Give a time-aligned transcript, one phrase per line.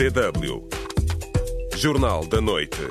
[0.00, 0.66] DW.
[1.76, 2.88] Jornal da Noite.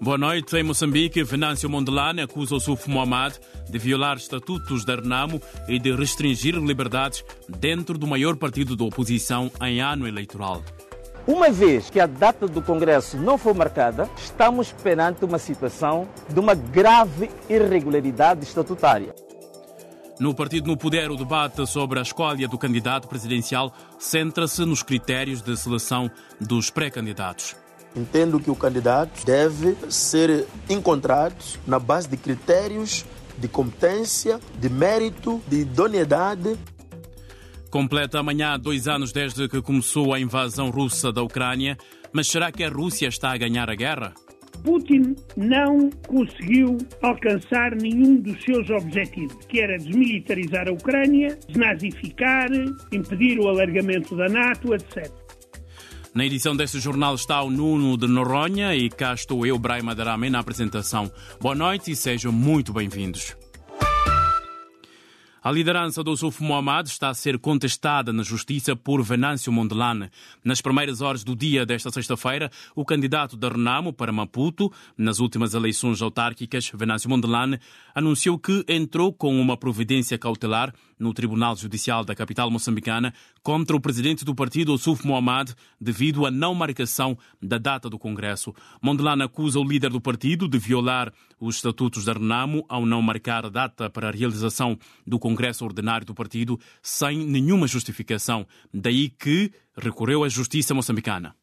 [0.00, 0.56] Boa noite.
[0.56, 5.92] Em Moçambique, Venâncio Mondelane acusa o Suf Mohamed de violar estatutos da Renamo e de
[5.92, 10.62] restringir liberdades dentro do maior partido da oposição em ano eleitoral.
[11.26, 16.38] Uma vez que a data do Congresso não foi marcada, estamos perante uma situação de
[16.38, 19.12] uma grave irregularidade estatutária.
[20.20, 25.40] No Partido no Poder, o debate sobre a escolha do candidato presidencial centra-se nos critérios
[25.40, 27.54] de seleção dos pré-candidatos.
[27.94, 33.04] Entendo que o candidato deve ser encontrado na base de critérios
[33.38, 36.58] de competência, de mérito, de idoneidade.
[37.70, 41.78] Completa amanhã dois anos desde que começou a invasão russa da Ucrânia,
[42.12, 44.14] mas será que a Rússia está a ganhar a guerra?
[44.62, 52.48] Putin não conseguiu alcançar nenhum dos seus objetivos, que era desmilitarizar a Ucrânia, desnazificar,
[52.92, 55.10] impedir o alargamento da NATO, etc.
[56.14, 60.30] Na edição deste jornal está o Nuno de Noronha e cá estou eu, Brian Madarame,
[60.30, 61.10] na apresentação.
[61.40, 63.36] Boa noite e sejam muito bem-vindos.
[65.40, 70.10] A liderança do Suf Mohamed está a ser contestada na justiça por Venâncio Mondelane.
[70.44, 75.54] Nas primeiras horas do dia desta sexta-feira, o candidato da Renamo para Maputo, nas últimas
[75.54, 77.60] eleições autárquicas, Venâncio Mondelane,
[77.94, 83.80] anunciou que entrou com uma providência cautelar no Tribunal Judicial da capital moçambicana contra o
[83.80, 88.54] presidente do partido, Suf Mohamed, devido à não marcação da data do Congresso.
[88.82, 93.46] Mondelane acusa o líder do partido de violar os estatutos da Renamo ao não marcar
[93.46, 98.46] a data para a realização do Congresso Ordinário do partido sem nenhuma justificação.
[98.72, 101.34] Daí que recorreu à Justiça moçambicana.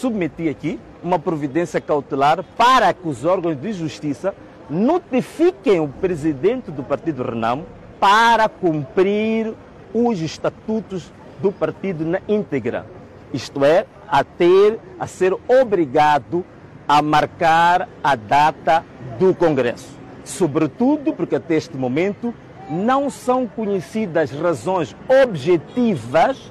[0.00, 4.34] Submeti aqui uma providência cautelar para que os órgãos de justiça
[4.70, 7.66] notifiquem o presidente do partido Renamo
[8.00, 9.54] para cumprir
[9.92, 12.86] os estatutos do partido na íntegra.
[13.32, 16.44] Isto é, a ter, a ser obrigado
[16.88, 18.84] a marcar a data
[19.18, 19.96] do Congresso.
[20.24, 22.34] Sobretudo porque até este momento
[22.68, 26.50] não são conhecidas razões objetivas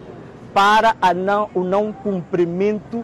[0.54, 3.04] para não, o não cumprimento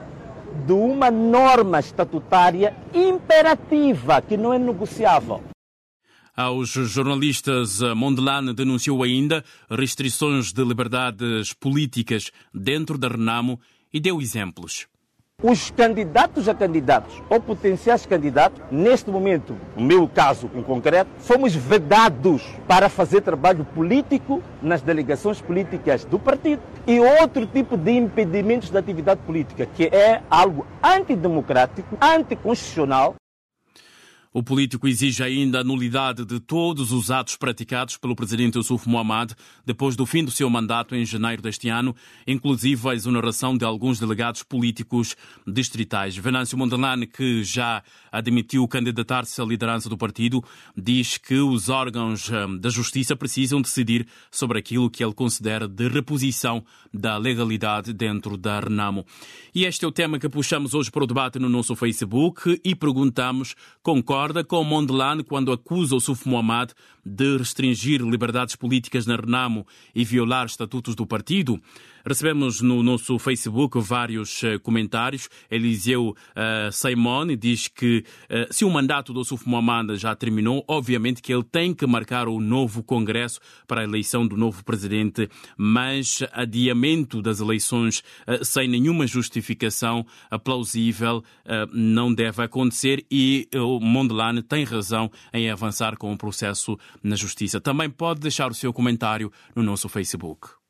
[0.65, 5.41] de uma norma estatutária imperativa que não é negociável.
[6.37, 13.57] Aos jornalistas, Mondelane denunciou ainda restrições de liberdades políticas dentro da Renamo
[13.93, 14.85] e deu exemplos.
[15.41, 21.55] Os candidatos a candidatos ou potenciais candidatos, neste momento, no meu caso em concreto, fomos
[21.55, 28.69] vedados para fazer trabalho político nas delegações políticas do partido e outro tipo de impedimentos
[28.69, 33.15] da atividade política, que é algo antidemocrático, anticonstitucional
[34.35, 39.33] o político exige ainda a nulidade de todos os atos praticados pelo presidente Yusuf Mohamed
[39.65, 41.95] depois do fim do seu mandato em janeiro deste ano,
[42.27, 45.15] inclusive a exoneração de alguns delegados políticos
[45.47, 46.17] distritais.
[46.17, 47.81] Venâncio Mondelane, que já
[48.11, 50.43] admitiu candidatar-se à liderança do partido,
[50.75, 55.87] diz que os órgãos hum, da justiça precisam decidir sobre aquilo que ele considera de
[55.87, 56.61] reposição
[56.93, 59.05] da legalidade dentro da Renamo.
[59.53, 62.75] E este é o tema que puxamos hoje para o debate no nosso Facebook e
[62.75, 66.73] perguntamos: concorda concorda com Mondelane quando acusa o Suf Mohamed
[67.05, 71.61] de restringir liberdades políticas na Renamo e violar estatutos do partido?
[72.07, 75.27] Recebemos no nosso Facebook vários uh, comentários.
[75.49, 81.19] Eliseu uh, Simone diz que uh, se o mandato do Suf Mohamed já terminou, obviamente
[81.19, 85.27] que ele tem que marcar o novo Congresso para a eleição do novo presidente,
[85.57, 88.03] mas adiamento das eleições
[88.43, 90.05] sem nenhuma justificação
[90.43, 91.23] plausível
[91.73, 97.59] não deve acontecer e o Mondelane tem razão em avançar com o processo na Justiça.
[97.59, 100.64] Também pode deixar o seu comentário no nosso Facebook.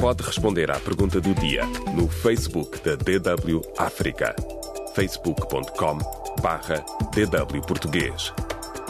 [0.00, 1.62] Pode responder à pergunta do dia
[1.94, 4.34] no Facebook da DW África.
[4.94, 5.98] facebook.com
[6.40, 8.32] barra DW Português.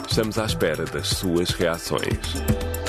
[0.09, 2.80] Estamos à espera das suas reações.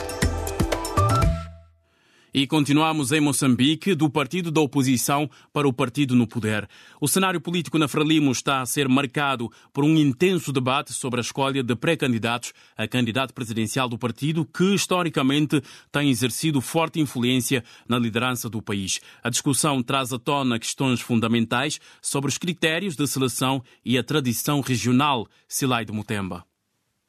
[2.34, 6.66] E continuamos em Moçambique, do partido da oposição para o partido no poder.
[6.98, 11.22] O cenário político na Frelimo está a ser marcado por um intenso debate sobre a
[11.22, 17.98] escolha de pré-candidatos a candidato presidencial do partido, que historicamente tem exercido forte influência na
[17.98, 18.98] liderança do país.
[19.22, 24.62] A discussão traz à tona questões fundamentais sobre os critérios de seleção e a tradição
[24.62, 25.28] regional.
[25.46, 26.46] Silai de Mutemba.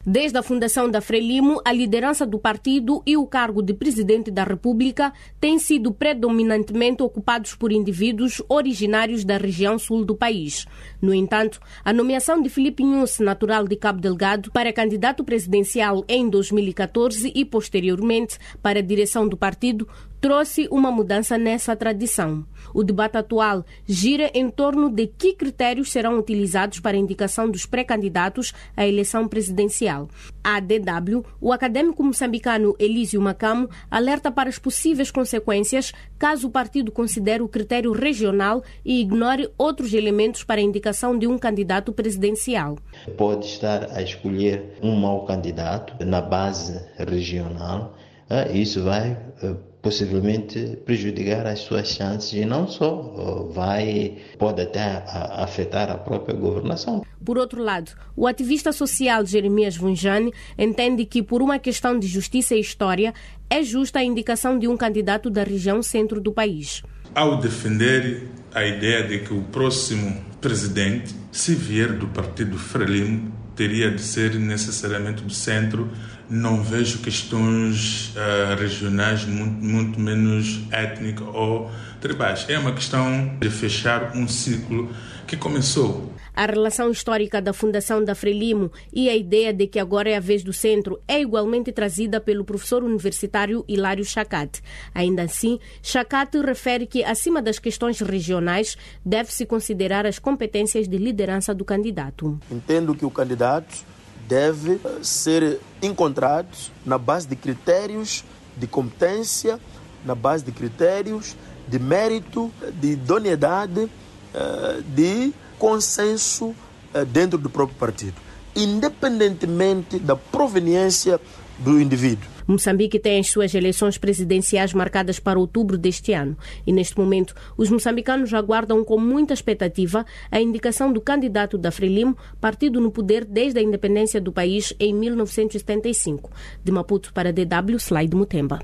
[0.06, 4.44] Desde a fundação da Frelimo, a liderança do partido e o cargo de presidente da
[4.44, 10.66] República têm sido predominantemente ocupados por indivíduos originários da região sul do país.
[11.00, 16.28] No entanto, a nomeação de Filipe Nunes, natural de Cabo Delgado, para candidato presidencial em
[16.28, 19.88] 2014 e posteriormente para a direção do partido
[20.24, 22.46] trouxe uma mudança nessa tradição.
[22.72, 27.66] O debate atual gira em torno de que critérios serão utilizados para a indicação dos
[27.66, 30.08] pré-candidatos à eleição presidencial.
[30.42, 36.90] A DW, o acadêmico moçambicano Elísio Macamo, alerta para as possíveis consequências caso o partido
[36.90, 42.78] considere o critério regional e ignore outros elementos para a indicação de um candidato presidencial.
[43.18, 47.94] Pode estar a escolher um mau candidato na base regional.
[48.30, 55.04] Ah, isso vai eh, possivelmente prejudicar as suas chances e não só vai pode até
[55.36, 57.04] afetar a própria governação.
[57.22, 62.54] Por outro lado, o ativista social Jeremias Vunjani entende que por uma questão de justiça
[62.54, 63.12] e história
[63.50, 66.82] é justa a indicação de um candidato da região centro do país.
[67.14, 73.90] Ao defender a ideia de que o próximo presidente, se vier do partido Frelimo, teria
[73.90, 75.90] de ser necessariamente do centro,
[76.28, 82.46] não vejo questões uh, regionais, muito, muito menos étnicas ou tribais.
[82.48, 84.90] É uma questão de fechar um ciclo
[85.26, 86.12] que começou.
[86.36, 90.20] A relação histórica da fundação da Frelimo e a ideia de que agora é a
[90.20, 94.60] vez do centro é igualmente trazida pelo professor universitário Hilário Chacate.
[94.92, 101.54] Ainda assim, Chacate refere que, acima das questões regionais, deve-se considerar as competências de liderança
[101.54, 102.38] do candidato.
[102.50, 103.93] Entendo que o candidato
[104.28, 106.48] deve ser encontrado
[106.84, 108.24] na base de critérios
[108.56, 109.58] de competência,
[110.04, 111.36] na base de critérios
[111.66, 113.90] de mérito, de idoneidade,
[114.34, 116.54] eh, de consenso
[116.92, 118.14] eh, dentro do próprio partido,
[118.54, 121.20] independentemente da proveniência
[121.58, 122.33] do indivíduo.
[122.46, 126.36] Moçambique tem as suas eleições presidenciais marcadas para outubro deste ano
[126.66, 132.16] e, neste momento, os moçambicanos aguardam com muita expectativa a indicação do candidato da Frelimo,
[132.40, 136.30] partido no poder desde a independência do país em 1975.
[136.62, 138.60] De Maputo para DW, Slide Mutemba.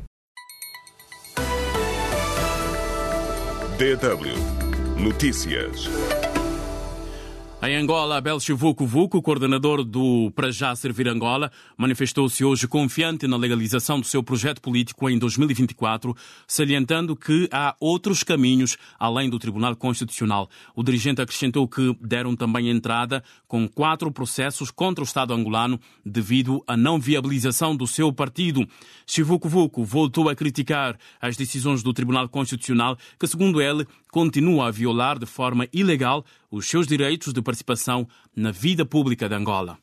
[3.79, 4.61] DW
[5.01, 5.89] Notícias.
[7.63, 13.37] Em Angola, Abel Chivuco Vuco, coordenador do Para Já Servir Angola, manifestou-se hoje confiante na
[13.37, 16.17] legalização do seu projeto político em 2024,
[16.49, 20.49] salientando que há outros caminhos além do Tribunal Constitucional.
[20.75, 26.65] O dirigente acrescentou que deram também entrada com quatro processos contra o Estado angolano devido
[26.67, 28.67] à não viabilização do seu partido.
[29.07, 34.71] Chivuco Vuco voltou a criticar as decisões do Tribunal Constitucional, que, segundo ele, continua a
[34.71, 39.79] violar de forma ilegal os seus direitos de participação na vida pública de Angola.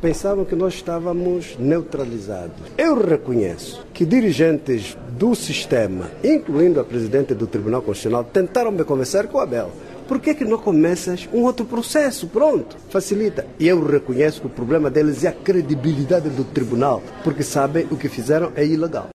[0.00, 2.60] Pensavam que nós estávamos neutralizados.
[2.76, 9.26] Eu reconheço que dirigentes do sistema, incluindo a presidente do Tribunal Constitucional, tentaram me convencer
[9.28, 9.72] com o Abel.
[10.06, 12.28] Por que, que não começas um outro processo?
[12.28, 13.46] Pronto, facilita.
[13.58, 17.96] E eu reconheço que o problema deles é a credibilidade do tribunal, porque sabem o
[17.96, 19.08] que fizeram é ilegal.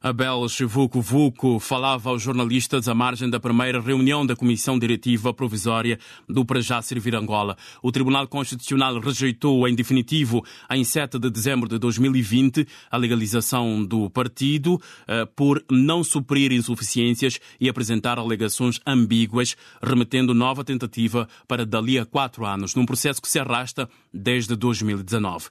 [0.00, 5.98] Abel Chivuco Vuco falava aos jornalistas à margem da primeira reunião da Comissão Diretiva Provisória
[6.28, 7.56] do Para Já Servir Angola.
[7.82, 14.08] O Tribunal Constitucional rejeitou em definitivo, em 7 de dezembro de 2020, a legalização do
[14.08, 21.98] partido eh, por não suprir insuficiências e apresentar alegações ambíguas, remetendo nova tentativa para dali
[21.98, 25.48] a quatro anos, num processo que se arrasta desde 2019.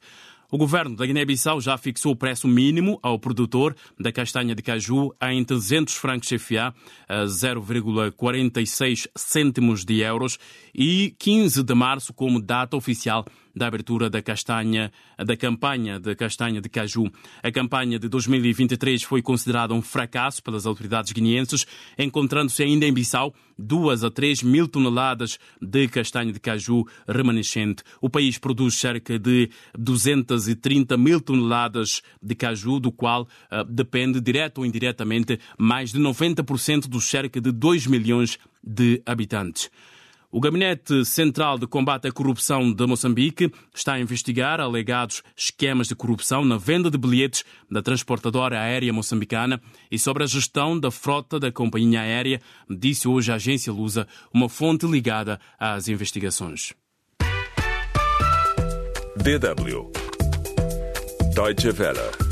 [0.49, 5.13] O governo da Guiné-Bissau já fixou o preço mínimo ao produtor da castanha de caju
[5.21, 6.73] em 300 francos CFA,
[7.09, 10.39] 0,46 cêntimos de euros,
[10.73, 13.25] e 15 de março como data oficial
[13.57, 17.11] da abertura da castanha, da campanha de castanha de caju.
[17.41, 21.65] A campanha de 2023 foi considerada um fracasso pelas autoridades guineenses,
[21.97, 27.83] encontrando-se ainda em Bissau 2 a 3 mil toneladas de castanha de caju remanescente.
[27.99, 34.59] O país produz cerca de 230 mil toneladas de caju, do qual uh, depende, direto
[34.59, 39.69] ou indiretamente, mais de 90% dos cerca de 2 milhões de habitantes.
[40.29, 45.95] O Gabinete Central de Combate à Corrupção de Moçambique está a investigar alegados esquemas de
[45.95, 51.39] corrupção na venda de bilhetes da transportadora aérea moçambicana e sobre a gestão da frota
[51.39, 56.73] da companhia aérea, disse hoje a agência Lusa, uma fonte ligada às investigações.
[59.15, 59.91] DW
[61.33, 62.26] Deutsche Welle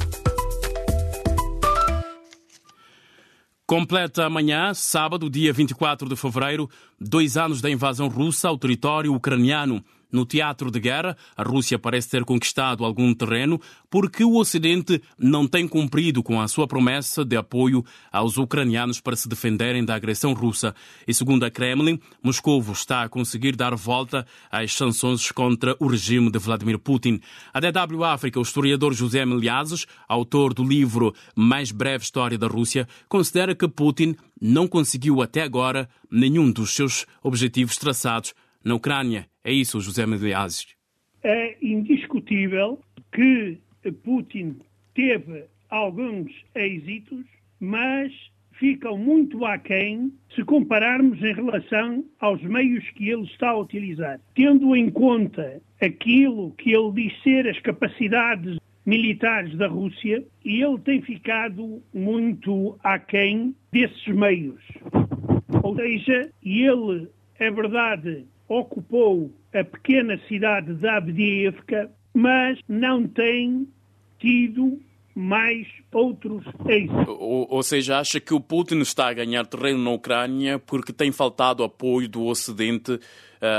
[3.67, 6.69] Completa amanhã, sábado, dia 24 de fevereiro,
[7.01, 9.83] dois anos da invasão russa ao território ucraniano.
[10.11, 13.59] No teatro de guerra, a Rússia parece ter conquistado algum terreno
[13.89, 19.15] porque o Ocidente não tem cumprido com a sua promessa de apoio aos ucranianos para
[19.15, 20.75] se defenderem da agressão russa.
[21.07, 26.31] E segundo a Kremlin, Moscou está a conseguir dar volta às sanções contra o regime
[26.31, 27.19] de Vladimir Putin.
[27.53, 32.87] A DW África, o historiador José Miliazes, autor do livro Mais Breve História da Rússia,
[33.07, 38.33] considera que Putin não conseguiu até agora nenhum dos seus objetivos traçados
[38.65, 39.27] na Ucrânia.
[39.43, 40.75] É isso, José Miliazes.
[41.23, 42.81] É indiscutível
[43.13, 43.59] que
[44.03, 44.57] Putin
[44.95, 47.25] teve alguns êxitos,
[47.59, 48.11] mas
[48.53, 54.19] ficam muito aquém se compararmos em relação aos meios que ele está a utilizar.
[54.33, 60.77] Tendo em conta aquilo que ele diz ser as capacidades militares da Rússia, e ele
[60.79, 64.61] tem ficado muito aquém desses meios.
[65.63, 67.07] Ou seja, ele,
[67.39, 73.67] é verdade, ocupou a pequena cidade de Abdiivka, mas não tem
[74.19, 74.79] tido
[75.15, 77.07] mais outros êxitos.
[77.07, 81.11] Ou, ou, seja, acha que o Putin está a ganhar terreno na Ucrânia porque tem
[81.11, 82.99] faltado apoio do Ocidente uh,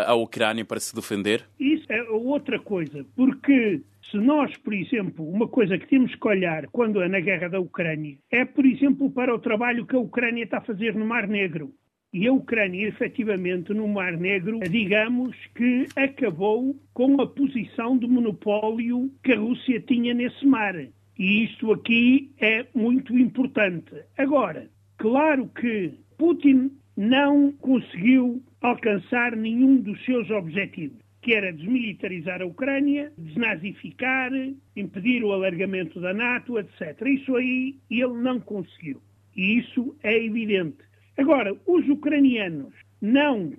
[0.07, 1.45] à Ucrânia para se defender?
[1.59, 6.67] Isso é outra coisa, porque se nós, por exemplo, uma coisa que temos que olhar
[6.69, 10.45] quando é na guerra da Ucrânia é, por exemplo, para o trabalho que a Ucrânia
[10.45, 11.73] está a fazer no Mar Negro.
[12.13, 19.11] E a Ucrânia, efetivamente, no Mar Negro, digamos que acabou com a posição de monopólio
[19.23, 20.75] que a Rússia tinha nesse mar.
[21.19, 23.93] E isto aqui é muito importante.
[24.17, 32.47] Agora, claro que Putin não conseguiu alcançar nenhum dos seus objetivos, que era desmilitarizar a
[32.47, 34.31] Ucrânia, desnazificar,
[34.75, 37.01] impedir o alargamento da NATO, etc.
[37.07, 39.01] Isso aí ele não conseguiu.
[39.37, 40.79] E isso é evidente.
[41.19, 43.53] Agora, os ucranianos não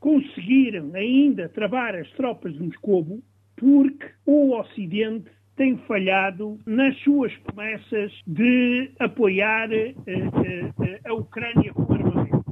[0.00, 3.22] conseguiram ainda travar as tropas de Moscou
[3.56, 11.92] porque o Ocidente tem falhado nas suas promessas de apoiar eh, eh, a Ucrânia com
[11.92, 12.42] armamentos.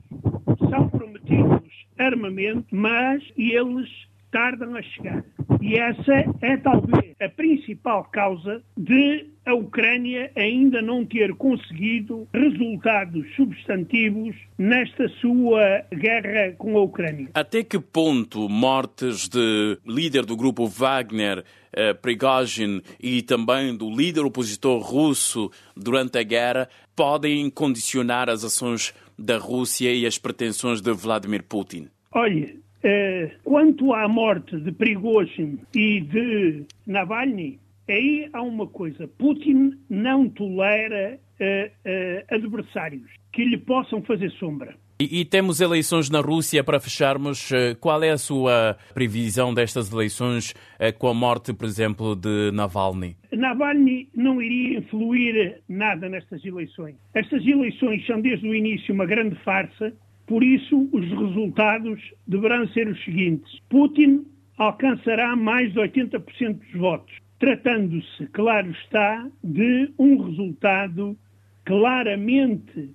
[0.70, 3.88] São prometidos armamento, mas eles
[4.30, 5.24] tardam a chegar.
[5.60, 13.26] E essa é talvez a principal causa de a Ucrânia ainda não ter conseguido resultados
[13.34, 17.28] substantivos nesta sua guerra com a Ucrânia.
[17.34, 24.24] Até que ponto mortes de líder do grupo Wagner, eh, Prigozhin, e também do líder
[24.24, 30.92] opositor russo durante a guerra podem condicionar as ações da Rússia e as pretensões de
[30.92, 31.88] Vladimir Putin?
[32.12, 37.58] Olha, eh, quanto à morte de Prigozhin e de Navalny,
[37.90, 39.08] aí há uma coisa.
[39.08, 44.74] Putin não tolera uh, uh, adversários que lhe possam fazer sombra.
[45.00, 47.48] E, e, temos eleições na Rússia para fecharmos.
[47.80, 50.52] Qual é a sua previsão destas eleições
[50.98, 53.16] com a morte, por exemplo, de Navalny?
[53.32, 56.96] Navalny não iria influir nada nestas eleições.
[57.14, 59.90] Estas eleições são desde o início uma grande farsa
[60.30, 64.24] por isso, os resultados deverão ser os seguintes: Putin
[64.56, 71.18] alcançará mais de 80% dos votos, tratando-se, claro está, de um resultado
[71.64, 72.94] claramente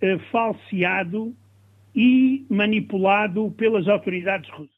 [0.00, 1.34] eh, falseado
[1.94, 4.74] e manipulado pelas autoridades russas.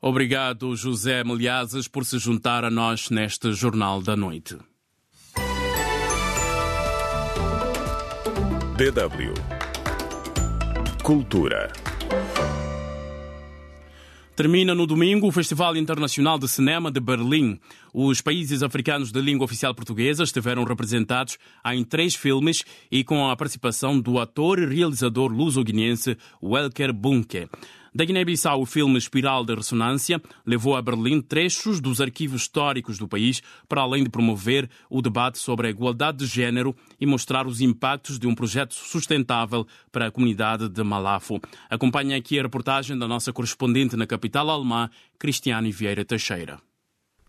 [0.00, 4.56] Obrigado, José Meliazes, por se juntar a nós neste Jornal da Noite.
[8.76, 9.34] DW
[11.02, 11.72] Cultura.
[14.38, 17.58] Termina no domingo o Festival Internacional de Cinema de Berlim.
[17.92, 23.36] Os países africanos de língua oficial portuguesa estiveram representados em três filmes e com a
[23.36, 27.48] participação do ator e realizador luso-guinense Welker Bunke.
[27.94, 33.08] Da Guiné-Bissau, o filme Espiral de Ressonância levou a Berlim trechos dos arquivos históricos do
[33.08, 37.60] país, para além de promover o debate sobre a igualdade de género e mostrar os
[37.60, 41.40] impactos de um projeto sustentável para a comunidade de Malafo.
[41.70, 46.67] Acompanhe aqui a reportagem da nossa correspondente na capital alemã, Cristiane Vieira Teixeira.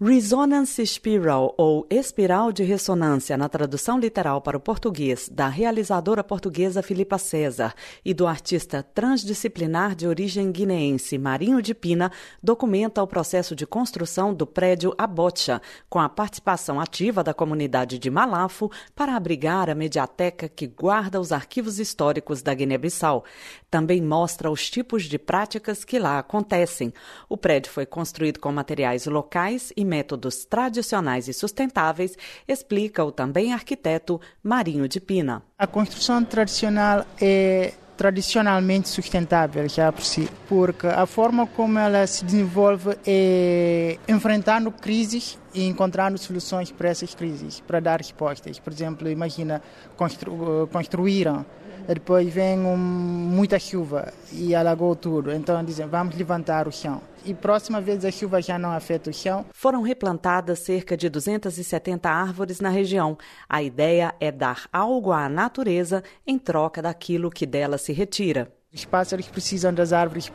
[0.01, 6.81] Resonance Spiral, ou Espiral de Ressonância, na tradução literal para o português, da realizadora portuguesa
[6.81, 7.73] Filipa César
[8.05, 14.33] e do artista transdisciplinar de origem guineense Marinho de Pina, documenta o processo de construção
[14.33, 20.47] do prédio Abocha, com a participação ativa da comunidade de Malafo para abrigar a mediateca
[20.47, 23.25] que guarda os arquivos históricos da Guiné-Bissau.
[23.69, 26.93] Também mostra os tipos de práticas que lá acontecem.
[27.27, 33.53] O prédio foi construído com materiais locais e métodos tradicionais e sustentáveis, explica o também
[33.53, 35.43] arquiteto Marinho de Pina.
[35.57, 42.23] A construção tradicional é tradicionalmente sustentável já por si, porque a forma como ela se
[42.23, 48.57] desenvolve é enfrentando crises e encontrando soluções para essas crises, para dar respostas.
[48.57, 49.61] Por exemplo, imagina
[49.97, 51.45] constru construíram
[51.93, 55.31] depois vem um, muita chuva e alagou tudo.
[55.31, 57.01] Então dizem, vamos levantar o chão.
[57.25, 59.45] E próxima vez a chuva já não afeta o chão.
[59.51, 63.17] Foram replantadas cerca de 270 árvores na região.
[63.47, 68.51] A ideia é dar algo à natureza em troca daquilo que dela se retira.
[68.73, 70.31] Os pássaros precisam das árvores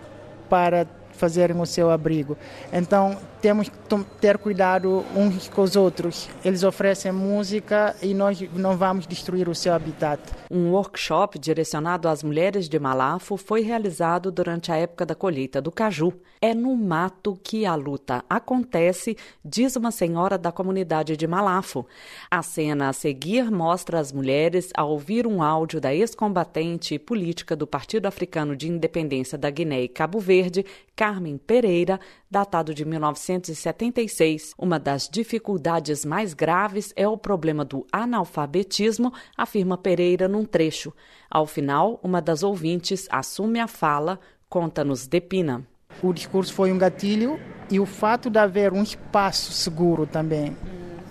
[0.48, 2.36] para fazerem o seu abrigo.
[2.72, 3.76] Então temos que
[4.20, 6.28] ter cuidado uns com os outros.
[6.44, 10.20] Eles oferecem música e nós não vamos destruir o seu habitat.
[10.50, 15.70] Um workshop direcionado às mulheres de Malafo foi realizado durante a época da colheita do
[15.70, 16.12] caju.
[16.40, 21.86] É no mato que a luta acontece, diz uma senhora da comunidade de Malafo.
[22.30, 27.66] A cena a seguir mostra as mulheres a ouvir um áudio da ex-combatente política do
[27.66, 30.64] Partido Africano de Independência da Guiné e Cabo Verde,
[31.04, 34.54] Carmen Pereira, datado de 1976.
[34.56, 40.94] Uma das dificuldades mais graves é o problema do analfabetismo, afirma Pereira num trecho.
[41.30, 44.18] Ao final, uma das ouvintes assume a fala,
[44.48, 45.62] conta-nos Depina.
[46.02, 47.38] O discurso foi um gatilho
[47.70, 50.56] e o fato de haver um espaço seguro também,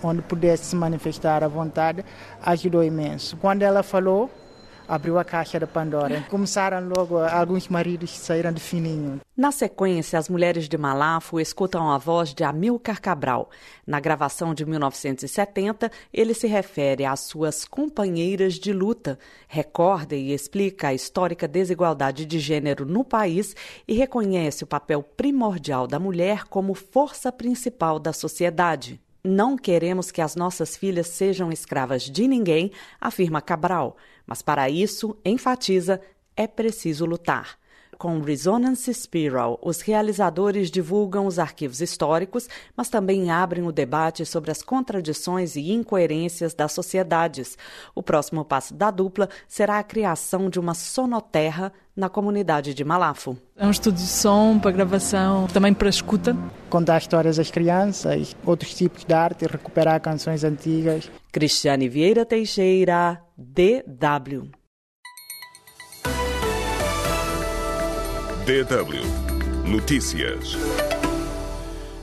[0.01, 2.03] onde pudesse se manifestar à vontade,
[2.41, 3.37] ajudou imenso.
[3.37, 4.27] Quando ela falou,
[4.87, 6.25] abriu a caixa da Pandora.
[6.29, 9.19] Começaram logo alguns maridos saíram de fininho.
[9.35, 13.49] Na sequência, as mulheres de Malafo escutam a voz de Amilcar Cabral.
[13.85, 20.89] Na gravação de 1970, ele se refere às suas companheiras de luta, recorda e explica
[20.89, 23.55] a histórica desigualdade de gênero no país
[23.87, 29.01] e reconhece o papel primordial da mulher como força principal da sociedade.
[29.25, 33.95] Não queremos que as nossas filhas sejam escravas de ninguém, afirma Cabral.
[34.27, 36.01] Mas para isso, enfatiza,
[36.35, 37.57] é preciso lutar.
[38.03, 44.51] Com Resonance Spiral, os realizadores divulgam os arquivos históricos, mas também abrem o debate sobre
[44.51, 47.57] as contradições e incoerências das sociedades.
[47.95, 53.37] O próximo passo da dupla será a criação de uma sonoterra na comunidade de Malafo.
[53.55, 56.35] É um estúdio de som para gravação, também para escuta.
[56.69, 61.09] Contar histórias às crianças, outros tipos de arte, recuperar canções antigas.
[61.31, 64.51] Cristiane Vieira Teixeira, DW.
[68.45, 68.99] DW
[69.65, 70.57] Notícias.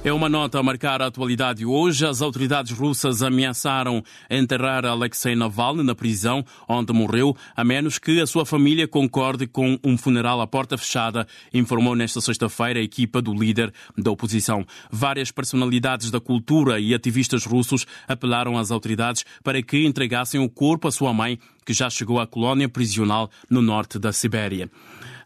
[0.02, 2.06] É uma nota a marcar a atualidade hoje.
[2.06, 8.26] As autoridades russas ameaçaram enterrar Alexei Navalny na prisão onde morreu, a menos que a
[8.26, 13.34] sua família concorde com um funeral à porta fechada, informou nesta sexta-feira a equipa do
[13.34, 14.64] líder da oposição.
[14.90, 20.88] Várias personalidades da cultura e ativistas russos apelaram às autoridades para que entregassem o corpo
[20.88, 24.70] à sua mãe, que já chegou à colónia prisional no norte da Sibéria.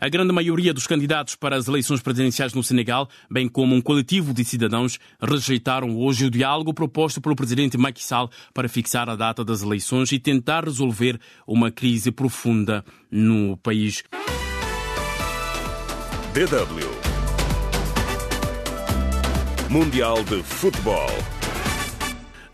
[0.01, 4.35] A grande maioria dos candidatos para as eleições presidenciais no Senegal, bem como um coletivo
[4.35, 9.45] de cidadãos, rejeitaram hoje o diálogo proposto pelo presidente Macky Sall para fixar a data
[9.45, 14.05] das eleições e tentar resolver uma crise profunda no país.
[16.35, 17.05] DW
[19.71, 21.34] Mundial de Futebol.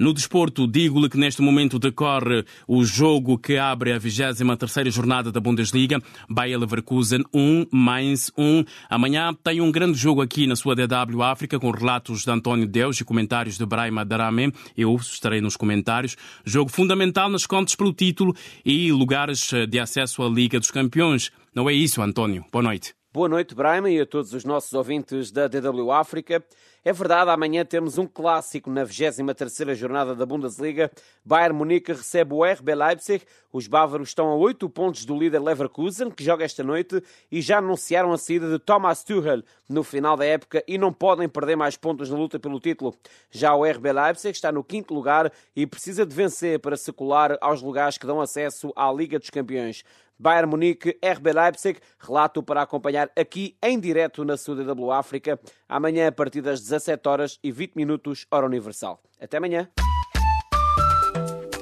[0.01, 5.41] No desporto, digo-lhe que neste momento decorre o jogo que abre a 23ª jornada da
[5.41, 6.01] Bundesliga.
[6.27, 8.65] Bayer Leverkusen 1, Mainz 1.
[8.89, 12.99] Amanhã tem um grande jogo aqui na sua DW África com relatos de António Deus
[12.99, 14.55] e comentários de Brahima Darame.
[14.75, 16.17] Eu estarei nos comentários.
[16.47, 18.35] Jogo fundamental nas contas pelo título
[18.65, 21.31] e lugares de acesso à Liga dos Campeões.
[21.55, 22.43] Não é isso, António?
[22.51, 22.95] Boa noite.
[23.13, 26.43] Boa noite, Brahma, e a todos os nossos ouvintes da DW África.
[26.83, 30.90] É verdade, amanhã temos um clássico na 23ª jornada da Bundesliga.
[31.23, 33.23] Bayern Munique recebe o RB Leipzig.
[33.53, 37.59] Os bávaros estão a 8 pontos do líder Leverkusen, que joga esta noite, e já
[37.59, 41.77] anunciaram a saída de Thomas Tuchel no final da época e não podem perder mais
[41.77, 42.95] pontos na luta pelo título.
[43.31, 47.37] Já o RB Leipzig está no quinto lugar e precisa de vencer para se colar
[47.41, 49.83] aos lugares que dão acesso à Liga dos Campeões.
[50.17, 56.13] Bayern Munique, RB Leipzig, relato para acompanhar aqui em direto na CDW África, amanhã a
[56.13, 59.01] partir das 17 horas e 20 minutos, hora universal.
[59.19, 59.69] Até amanhã.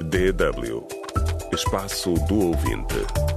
[0.03, 0.97] DW
[1.58, 3.28] Espaço do Ouvinte.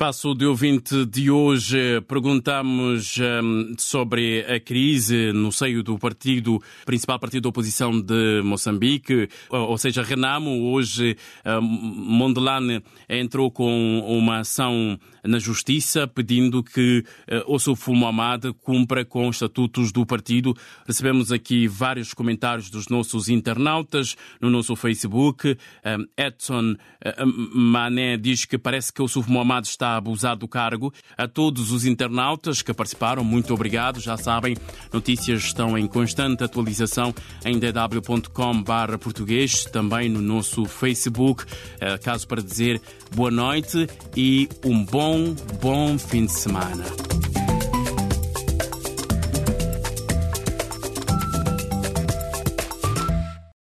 [0.00, 7.18] espaço de ouvinte de hoje, perguntamos um, sobre a crise no seio do partido, principal
[7.18, 10.72] partido da oposição de Moçambique, ou, seja, Renamo.
[10.72, 19.04] Hoje, um, Mondelane entrou com uma ação na Justiça pedindo que uh, Ossuf Mohamed cumpra
[19.04, 20.56] com os estatutos do partido.
[20.86, 25.56] Recebemos aqui vários comentários dos nossos internautas no nosso Facebook.
[25.84, 30.92] Um, Edson uh, Mané diz que parece que Ossuf Mohamed está a abusar do cargo.
[31.16, 34.00] A todos os internautas que participaram, muito obrigado.
[34.00, 34.56] Já sabem,
[34.92, 41.44] notícias estão em constante atualização em dw.com.br português, também no nosso Facebook.
[41.80, 42.80] Eh, caso para dizer
[43.14, 45.09] boa noite e um bom,
[45.60, 46.84] bom fim de semana.